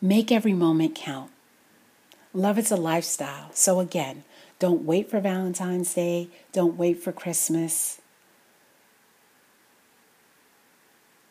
Make 0.00 0.30
every 0.30 0.52
moment 0.52 0.94
count. 0.94 1.30
Love 2.32 2.58
is 2.58 2.70
a 2.70 2.76
lifestyle. 2.76 3.50
So, 3.52 3.80
again, 3.80 4.24
don't 4.58 4.84
wait 4.84 5.10
for 5.10 5.20
Valentine's 5.20 5.92
Day. 5.94 6.28
Don't 6.52 6.76
wait 6.76 7.02
for 7.02 7.12
Christmas. 7.12 8.00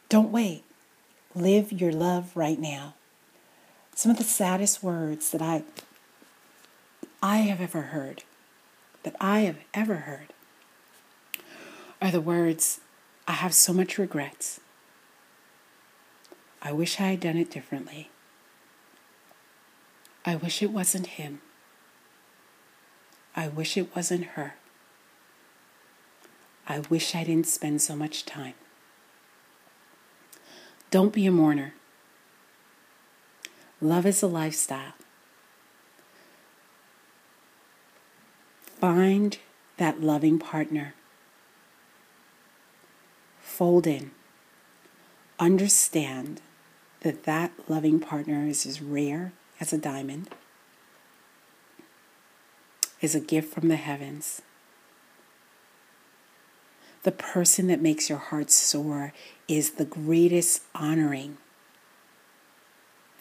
Don't 0.09 0.31
wait. 0.31 0.63
Live 1.33 1.71
your 1.71 1.91
love 1.91 2.35
right 2.35 2.59
now. 2.59 2.95
Some 3.93 4.11
of 4.11 4.17
the 4.17 4.23
saddest 4.23 4.83
words 4.83 5.31
that 5.31 5.41
I, 5.41 5.63
I 7.21 7.37
have 7.37 7.61
ever 7.61 7.81
heard 7.83 8.23
that 9.05 9.15
I 9.21 9.41
have 9.41 9.57
ever 9.73 9.95
heard 9.97 10.33
are 12.01 12.11
the 12.11 12.21
words, 12.21 12.81
I 13.27 13.33
have 13.33 13.53
so 13.53 13.73
much 13.73 13.97
regrets. 13.97 14.59
I 16.61 16.71
wish 16.71 16.99
I 16.99 17.11
had 17.11 17.19
done 17.19 17.37
it 17.37 17.51
differently. 17.51 18.09
I 20.25 20.35
wish 20.35 20.61
it 20.63 20.71
wasn't 20.71 21.07
him. 21.07 21.41
I 23.35 23.47
wish 23.47 23.77
it 23.77 23.95
wasn't 23.95 24.25
her. 24.35 24.55
I 26.67 26.79
wish 26.79 27.13
I 27.13 27.23
didn't 27.23 27.47
spend 27.47 27.81
so 27.81 27.95
much 27.95 28.25
time. 28.25 28.55
Don't 30.89 31.13
be 31.13 31.25
a 31.27 31.31
mourner. 31.31 31.73
Love 33.81 34.05
is 34.05 34.23
a 34.23 34.27
lifestyle. 34.27 34.93
Find 38.63 39.37
that 39.77 40.01
loving 40.01 40.39
partner. 40.39 40.95
Fold 43.55 43.87
in. 43.87 44.11
Understand 45.39 46.41
that 47.03 47.23
that 47.23 47.53
loving 47.69 48.01
partner 48.01 48.45
is 48.45 48.65
as 48.65 48.81
rare 48.81 49.31
as 49.61 49.71
a 49.71 49.77
diamond, 49.77 50.27
is 52.99 53.15
a 53.15 53.21
gift 53.21 53.53
from 53.53 53.69
the 53.69 53.77
heavens. 53.77 54.41
The 57.03 57.13
person 57.13 57.67
that 57.67 57.81
makes 57.81 58.09
your 58.09 58.17
heart 58.17 58.51
soar 58.51 59.13
is 59.47 59.71
the 59.71 59.85
greatest 59.85 60.63
honoring 60.75 61.37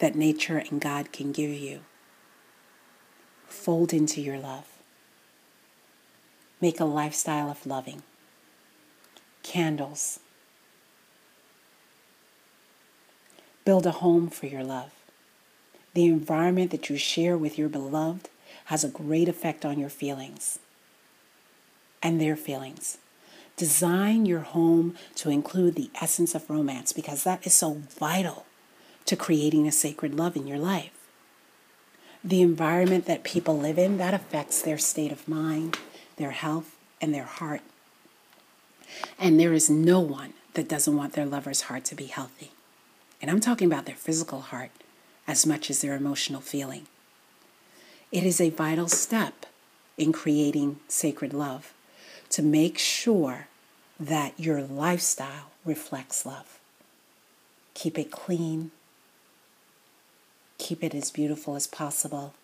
that 0.01 0.17
nature 0.17 0.59
and 0.59 0.81
God 0.81 1.13
can 1.13 1.31
give 1.31 1.51
you. 1.51 1.83
Fold 3.47 3.93
into 3.93 4.21
your 4.21 4.41
love. 4.41 4.67
Make 6.61 6.81
a 6.81 6.85
lifestyle 6.85 7.49
of 7.53 7.65
loving. 7.65 8.03
Candles. 9.45 10.19
Build 13.65 13.87
a 13.87 13.93
home 13.93 14.29
for 14.29 14.47
your 14.47 14.63
love. 14.63 14.91
The 15.95 16.07
environment 16.07 16.71
that 16.71 16.91
you 16.91 16.97
share 16.97 17.39
with 17.39 17.59
your 17.59 17.69
beloved 17.69 18.29
has 18.67 18.85
a 18.85 18.89
great 18.89 19.29
effect 19.29 19.65
on 19.65 19.79
your 19.79 19.89
feelings 19.89 20.59
and 22.03 22.21
their 22.21 22.37
feelings. 22.37 22.99
Design 23.57 24.27
your 24.27 24.41
home 24.41 24.97
to 25.15 25.31
include 25.31 25.77
the 25.77 25.91
essence 26.01 26.35
of 26.35 26.51
romance 26.51 26.93
because 26.93 27.25
that 27.25 27.47
is 27.47 27.55
so 27.55 27.83
vital 27.99 28.45
to 29.07 29.17
creating 29.17 29.67
a 29.67 29.73
sacred 29.73 30.15
love 30.15 30.37
in 30.37 30.47
your 30.47 30.59
life. 30.59 30.91
The 32.23 32.43
environment 32.43 33.07
that 33.07 33.23
people 33.23 33.57
live 33.57 33.79
in, 33.79 33.99
that 33.99 34.15
affects 34.15 34.61
their 34.61 34.79
state 34.79 35.13
of 35.13 35.29
mind, 35.29 35.79
their 36.17 36.33
health, 36.33 36.75
and 37.01 37.15
their 37.15 37.25
heart. 37.25 37.61
And 39.19 39.39
there 39.39 39.53
is 39.53 39.71
no 39.71 40.01
one 40.01 40.33
that 40.55 40.69
doesn't 40.69 40.97
want 40.97 41.13
their 41.13 41.27
lover's 41.27 41.63
heart 41.63 41.85
to 41.87 41.95
be 41.95 42.07
healthy. 42.07 42.54
And 43.21 43.31
I'm 43.31 43.41
talking 43.41 43.67
about 43.67 43.87
their 43.87 43.95
physical 43.95 44.41
heart 44.41 44.71
as 45.27 45.47
much 45.47 45.71
as 45.71 45.81
their 45.81 45.95
emotional 45.95 46.41
feeling. 46.41 46.87
It 48.13 48.25
is 48.25 48.41
a 48.41 48.51
vital 48.51 48.89
step 48.89 49.47
in 49.97 50.13
creating 50.13 50.81
sacred 50.89 51.33
love 51.33 51.73
to 52.31 52.43
make 52.43 52.79
sure 52.79 53.49
that 53.99 54.39
your 54.39 54.63
lifestyle 54.63 55.51
reflects 55.65 56.27
love. 56.27 56.59
Keep 57.75 57.99
it 57.99 58.11
clean, 58.11 58.71
keep 60.59 60.83
it 60.85 60.95
as 60.95 61.11
beautiful 61.11 61.57
as 61.57 61.67
possible. 61.67 62.35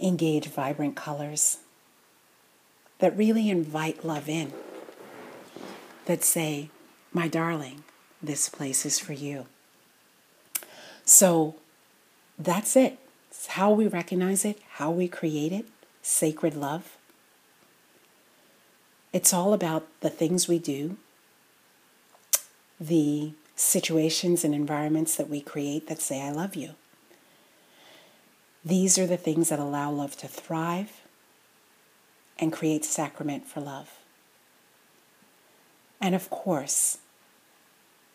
Engage 0.00 0.48
vibrant 0.48 0.96
colors 0.96 1.58
that 2.98 3.16
really 3.16 3.48
invite 3.48 4.04
love 4.04 4.28
in, 4.28 4.52
that 6.06 6.24
say, 6.24 6.70
My 7.12 7.28
darling, 7.28 7.84
this 8.26 8.48
place 8.48 8.84
is 8.86 8.98
for 8.98 9.12
you. 9.12 9.46
So 11.04 11.56
that's 12.38 12.76
it. 12.76 12.98
It's 13.30 13.46
how 13.48 13.72
we 13.72 13.86
recognize 13.86 14.44
it, 14.44 14.58
how 14.74 14.90
we 14.90 15.08
create 15.08 15.52
it, 15.52 15.66
sacred 16.02 16.54
love. 16.54 16.96
It's 19.12 19.32
all 19.32 19.52
about 19.52 19.86
the 20.00 20.10
things 20.10 20.48
we 20.48 20.58
do, 20.58 20.96
the 22.80 23.32
situations 23.54 24.44
and 24.44 24.54
environments 24.54 25.14
that 25.16 25.28
we 25.28 25.40
create 25.40 25.86
that 25.86 26.00
say, 26.00 26.20
I 26.20 26.30
love 26.30 26.56
you. 26.56 26.70
These 28.64 28.98
are 28.98 29.06
the 29.06 29.16
things 29.16 29.50
that 29.50 29.58
allow 29.58 29.90
love 29.90 30.16
to 30.16 30.28
thrive 30.28 31.02
and 32.38 32.52
create 32.52 32.84
sacrament 32.84 33.46
for 33.46 33.60
love. 33.60 33.98
And 36.00 36.14
of 36.14 36.28
course, 36.30 36.98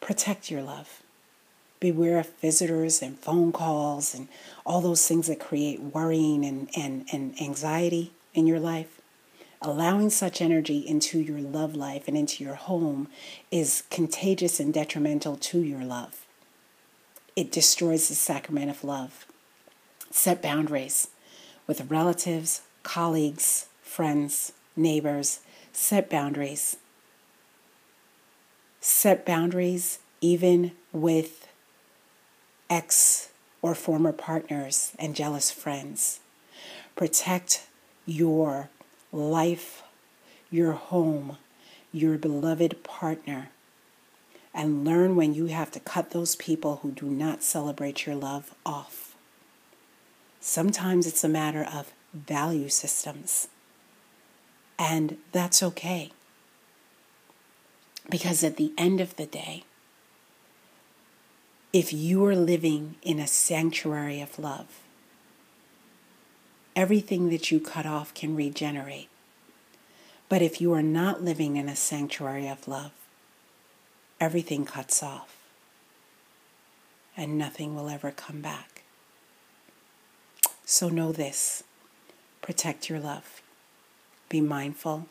protect 0.02 0.50
your 0.50 0.62
love. 0.62 1.02
Beware 1.80 2.20
of 2.20 2.30
visitors 2.42 3.02
and 3.02 3.18
phone 3.20 3.52
calls 3.52 4.14
and 4.14 4.28
all 4.66 4.82
those 4.82 5.08
things 5.08 5.28
that 5.28 5.40
create 5.40 5.80
worrying 5.80 6.44
and, 6.44 6.70
and, 6.76 7.06
and 7.12 7.40
anxiety 7.42 8.12
in 8.34 8.48
your 8.48 8.60
life. 8.60 9.00
Allowing 9.62 10.10
such 10.10 10.42
energy 10.42 10.80
into 10.80 11.20
your 11.20 11.40
love 11.40 11.76
life 11.76 12.08
and 12.08 12.18
into 12.18 12.44
your 12.44 12.56
home 12.56 13.10
is 13.52 13.84
contagious 13.90 14.60
and 14.60 14.74
detrimental 14.74 15.36
to 15.36 15.60
your 15.60 15.84
love. 15.84 16.26
It 17.36 17.52
destroys 17.52 18.08
the 18.08 18.16
sacrament 18.16 18.70
of 18.70 18.84
love. 18.84 19.26
Set 20.12 20.42
boundaries 20.42 21.10
with 21.68 21.90
relatives, 21.92 22.62
colleagues, 22.84 23.68
friends, 23.82 24.54
neighbors. 24.76 25.42
Set 25.72 26.10
boundaries. 26.10 26.78
Set 28.82 29.26
boundaries 29.26 30.00
even 30.22 30.72
with 30.92 31.48
ex 32.70 33.30
or 33.62 33.76
former 33.76 34.14
partners 34.14 34.94
and 34.98 35.16
jealous 35.16 35.52
friends. 35.52 36.20
Protect 36.96 37.68
your 38.06 38.70
life, 39.12 39.84
your 40.50 40.74
home, 40.74 41.38
your 41.92 42.18
beloved 42.18 42.84
partner, 42.84 43.50
and 44.54 44.86
learn 44.86 45.16
when 45.16 45.34
you 45.34 45.48
have 45.48 45.72
to 45.72 45.80
cut 45.80 46.12
those 46.12 46.36
people 46.36 46.78
who 46.78 46.92
do 46.92 47.06
not 47.06 47.44
celebrate 47.44 48.06
your 48.06 48.16
love 48.16 48.54
off. 48.66 49.16
Sometimes 50.40 51.06
it's 51.06 51.24
a 51.24 51.30
matter 51.30 51.64
of 51.64 51.92
value 52.14 52.70
systems, 52.70 53.50
and 54.78 55.18
that's 55.32 55.62
okay. 55.62 56.12
Because 58.10 58.44
at 58.44 58.58
the 58.58 58.74
end 58.78 59.00
of 59.00 59.16
the 59.16 59.26
day, 59.26 59.64
if 61.72 61.94
you 61.94 62.26
are 62.26 62.36
living 62.36 62.96
in 63.04 63.20
a 63.20 63.28
sanctuary 63.28 64.22
of 64.22 64.40
love, 64.40 64.80
everything 66.76 67.30
that 67.30 67.52
you 67.52 67.60
cut 67.60 67.86
off 67.86 68.14
can 68.14 68.36
regenerate. 68.36 69.10
But 70.28 70.42
if 70.42 70.60
you 70.60 70.74
are 70.74 70.84
not 70.84 71.24
living 71.24 71.58
in 71.58 71.70
a 71.70 71.76
sanctuary 71.76 72.48
of 72.48 72.68
love, 72.68 72.92
everything 74.20 74.66
cuts 74.66 75.04
off 75.04 75.36
and 77.16 77.38
nothing 77.38 77.76
will 77.76 77.90
ever 77.90 78.12
come 78.12 78.42
back. 78.42 78.84
So 80.66 80.90
know 80.90 81.12
this 81.12 81.64
protect 82.42 82.90
your 82.90 83.00
love, 83.00 83.42
be 84.30 84.42
mindful, 84.42 85.08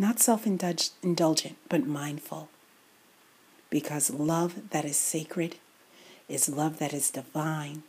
not 0.00 0.18
self 0.18 0.46
indulgent, 0.46 1.58
but 1.68 1.86
mindful 1.86 2.48
because 3.68 4.10
love 4.10 4.70
that 4.70 4.86
is 4.86 4.96
sacred 4.96 5.56
is 6.26 6.48
love 6.48 6.78
that 6.78 6.94
is 6.94 7.10
divine. 7.10 7.82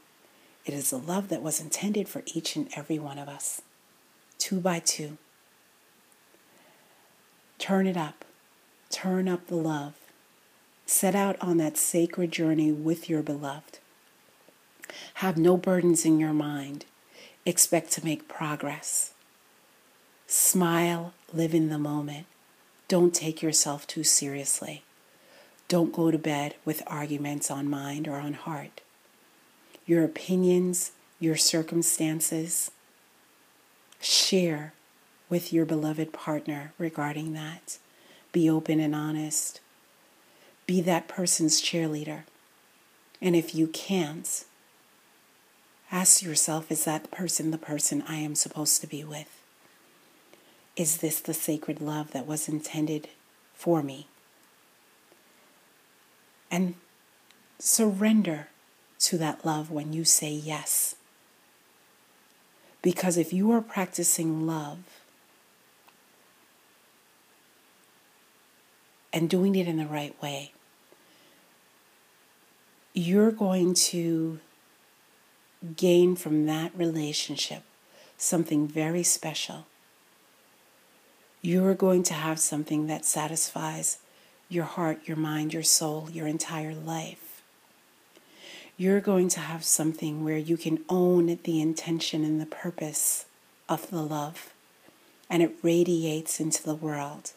It 0.65 0.73
is 0.73 0.91
a 0.91 0.97
love 0.97 1.29
that 1.29 1.41
was 1.41 1.61
intended 1.61 2.09
for 2.09 2.21
each 2.33 2.57
and 2.57 2.67
every 2.75 2.99
one 2.99 3.17
of 3.17 3.29
us, 3.29 3.61
two 4.37 4.59
by 4.59 4.79
two. 4.79 5.17
Turn 7.57 7.87
it 7.87 7.95
up. 7.95 8.25
Turn 8.89 9.29
up 9.29 9.47
the 9.47 9.55
love. 9.55 9.93
Set 10.85 11.15
out 11.15 11.37
on 11.39 11.57
that 11.57 11.77
sacred 11.77 12.31
journey 12.31 12.73
with 12.73 13.09
your 13.09 13.23
beloved. 13.23 13.79
Have 15.15 15.37
no 15.37 15.55
burdens 15.55 16.03
in 16.03 16.19
your 16.19 16.33
mind. 16.33 16.83
Expect 17.45 17.89
to 17.93 18.03
make 18.03 18.27
progress. 18.27 19.13
Smile, 20.27 21.13
live 21.33 21.53
in 21.53 21.69
the 21.69 21.79
moment. 21.79 22.25
Don't 22.87 23.13
take 23.13 23.41
yourself 23.41 23.87
too 23.87 24.03
seriously. 24.03 24.83
Don't 25.67 25.93
go 25.93 26.11
to 26.11 26.17
bed 26.17 26.55
with 26.65 26.83
arguments 26.87 27.49
on 27.49 27.69
mind 27.69 28.07
or 28.07 28.17
on 28.17 28.33
heart. 28.33 28.81
Your 29.85 30.03
opinions, 30.03 30.91
your 31.19 31.37
circumstances, 31.37 32.71
share 34.01 34.73
with 35.29 35.53
your 35.53 35.65
beloved 35.65 36.11
partner 36.11 36.73
regarding 36.77 37.33
that. 37.33 37.77
Be 38.31 38.49
open 38.49 38.79
and 38.79 38.93
honest. 38.93 39.61
Be 40.65 40.81
that 40.81 41.07
person's 41.07 41.61
cheerleader. 41.61 42.23
And 43.21 43.35
if 43.35 43.55
you 43.55 43.67
can't, 43.67 44.45
ask 45.91 46.21
yourself 46.21 46.71
is 46.71 46.85
that 46.85 47.11
person 47.11 47.51
the 47.51 47.57
person 47.57 48.03
I 48.07 48.17
am 48.17 48.35
supposed 48.35 48.81
to 48.81 48.87
be 48.87 49.03
with? 49.03 49.40
Is 50.75 50.97
this 50.97 51.19
the 51.19 51.33
sacred 51.33 51.81
love 51.81 52.11
that 52.11 52.25
was 52.25 52.47
intended 52.47 53.09
for 53.53 53.83
me? 53.83 54.07
and 56.51 56.75
surrender 57.57 58.49
to 58.99 59.17
that 59.17 59.45
love 59.45 59.71
when 59.71 59.93
you 59.93 60.03
say 60.03 60.31
yes. 60.31 60.95
Because 62.81 63.17
if 63.17 63.31
you 63.31 63.51
are 63.51 63.61
practicing 63.61 64.45
love 64.45 64.79
and 69.13 69.29
doing 69.29 69.55
it 69.55 69.67
in 69.67 69.77
the 69.77 69.85
right 69.85 70.19
way, 70.21 70.51
you're 72.93 73.31
going 73.31 73.73
to 73.73 74.39
gain 75.77 76.15
from 76.15 76.45
that 76.47 76.71
relationship 76.75 77.63
something 78.17 78.67
very 78.67 79.03
special. 79.03 79.65
You're 81.43 81.73
going 81.73 82.03
to 82.03 82.13
have 82.13 82.39
something 82.39 82.85
that 82.85 83.03
satisfies 83.03 83.97
your 84.47 84.65
heart, 84.65 84.99
your 85.05 85.17
mind, 85.17 85.53
your 85.53 85.63
soul, 85.63 86.07
your 86.11 86.27
entire 86.27 86.75
life. 86.75 87.41
You're 88.77 89.01
going 89.01 89.27
to 89.29 89.39
have 89.39 89.63
something 89.63 90.23
where 90.23 90.37
you 90.37 90.55
can 90.55 90.83
own 90.87 91.39
the 91.43 91.59
intention 91.59 92.23
and 92.23 92.39
the 92.39 92.45
purpose 92.45 93.25
of 93.67 93.89
the 93.89 94.03
love, 94.03 94.53
and 95.29 95.41
it 95.41 95.55
radiates 95.63 96.39
into 96.39 96.61
the 96.61 96.75
world. 96.75 97.31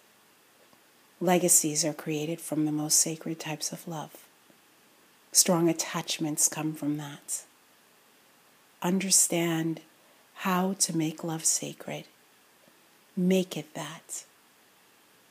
Legacies 1.20 1.82
are 1.84 1.94
created 1.94 2.40
from 2.40 2.66
the 2.66 2.72
most 2.72 2.98
sacred 2.98 3.40
types 3.40 3.72
of 3.72 3.88
love. 3.88 4.26
Strong 5.32 5.70
attachments 5.70 6.48
come 6.48 6.74
from 6.74 6.98
that. 6.98 7.44
Understand 8.82 9.80
how 10.34 10.74
to 10.74 10.94
make 10.94 11.24
love 11.24 11.44
sacred. 11.44 12.04
Make 13.16 13.56
it 13.56 13.74
that. 13.74 14.24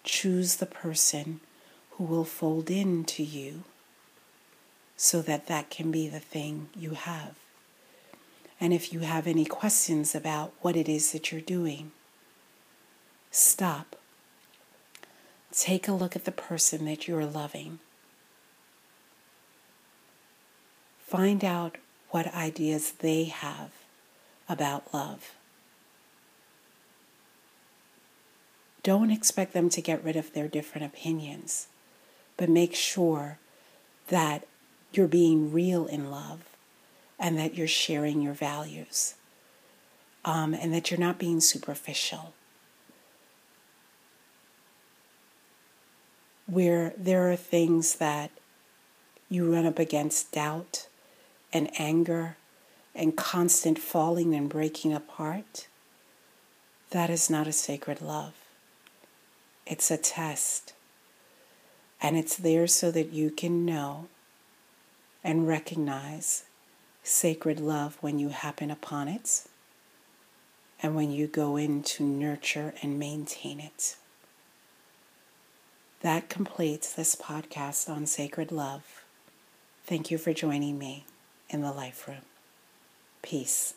Choose 0.03 0.57
the 0.57 0.65
person 0.65 1.41
who 1.91 2.03
will 2.05 2.23
fold 2.23 2.69
into 2.69 3.23
you 3.23 3.63
so 4.95 5.21
that 5.21 5.47
that 5.47 5.69
can 5.69 5.91
be 5.91 6.07
the 6.07 6.19
thing 6.19 6.69
you 6.75 6.91
have. 6.91 7.35
And 8.59 8.73
if 8.73 8.93
you 8.93 8.99
have 8.99 9.27
any 9.27 9.45
questions 9.45 10.15
about 10.15 10.53
what 10.61 10.77
it 10.77 10.87
is 10.87 11.11
that 11.11 11.31
you're 11.31 11.41
doing, 11.41 11.91
stop. 13.31 13.97
Take 15.51 15.87
a 15.87 15.93
look 15.93 16.15
at 16.15 16.25
the 16.25 16.31
person 16.31 16.85
that 16.85 17.07
you're 17.07 17.25
loving. 17.25 17.79
Find 21.05 21.43
out 21.43 21.77
what 22.09 22.33
ideas 22.33 22.93
they 22.99 23.25
have 23.25 23.71
about 24.47 24.93
love. 24.93 25.33
Don't 28.83 29.11
expect 29.11 29.53
them 29.53 29.69
to 29.69 29.81
get 29.81 30.03
rid 30.03 30.15
of 30.15 30.33
their 30.33 30.47
different 30.47 30.85
opinions 30.85 31.67
but 32.35 32.49
make 32.49 32.73
sure 32.73 33.37
that 34.07 34.45
you're 34.91 35.07
being 35.07 35.53
real 35.53 35.85
in 35.85 36.09
love 36.09 36.41
and 37.19 37.37
that 37.37 37.55
you're 37.55 37.67
sharing 37.67 38.21
your 38.21 38.33
values 38.33 39.15
um, 40.25 40.53
and 40.53 40.73
that 40.73 40.89
you're 40.89 40.99
not 40.99 41.19
being 41.19 41.39
superficial. 41.39 42.33
where 46.45 46.93
there 46.97 47.31
are 47.31 47.35
things 47.35 47.95
that 47.95 48.29
you 49.29 49.51
run 49.51 49.65
up 49.65 49.79
against 49.79 50.31
doubt 50.31 50.87
and 51.51 51.69
anger 51.79 52.37
and 52.93 53.15
constant 53.15 53.79
falling 53.79 54.35
and 54.35 54.49
breaking 54.49 54.93
apart, 54.93 55.67
that 56.91 57.09
is 57.09 57.29
not 57.29 57.47
a 57.47 57.51
sacred 57.51 58.01
love. 58.01 58.42
It's 59.65 59.89
a 59.89 59.97
test. 59.97 60.73
And 62.01 62.17
it's 62.17 62.35
there 62.35 62.67
so 62.67 62.91
that 62.91 63.13
you 63.13 63.31
can 63.31 63.65
know 63.65 64.07
and 65.23 65.47
recognize 65.47 66.43
sacred 67.01 67.59
love 67.59 67.97
when 68.01 68.19
you 68.19 68.29
happen 68.29 68.69
upon 68.69 69.07
it 69.07 69.43
and 70.81 70.95
when 70.95 71.11
you 71.11 71.27
go 71.27 71.55
in 71.55 71.81
to 71.81 72.03
nurture 72.03 72.73
and 72.81 72.99
maintain 72.99 73.59
it. 73.59 73.95
That 76.01 76.27
completes 76.27 76.91
this 76.91 77.15
podcast 77.15 77.89
on 77.89 78.05
sacred 78.05 78.51
love. 78.51 79.05
Thank 79.85 80.11
you 80.11 80.17
for 80.17 80.33
joining 80.33 80.77
me 80.77 81.05
in 81.49 81.61
the 81.61 81.71
Life 81.71 82.05
Room. 82.07 82.23
Peace. 83.21 83.75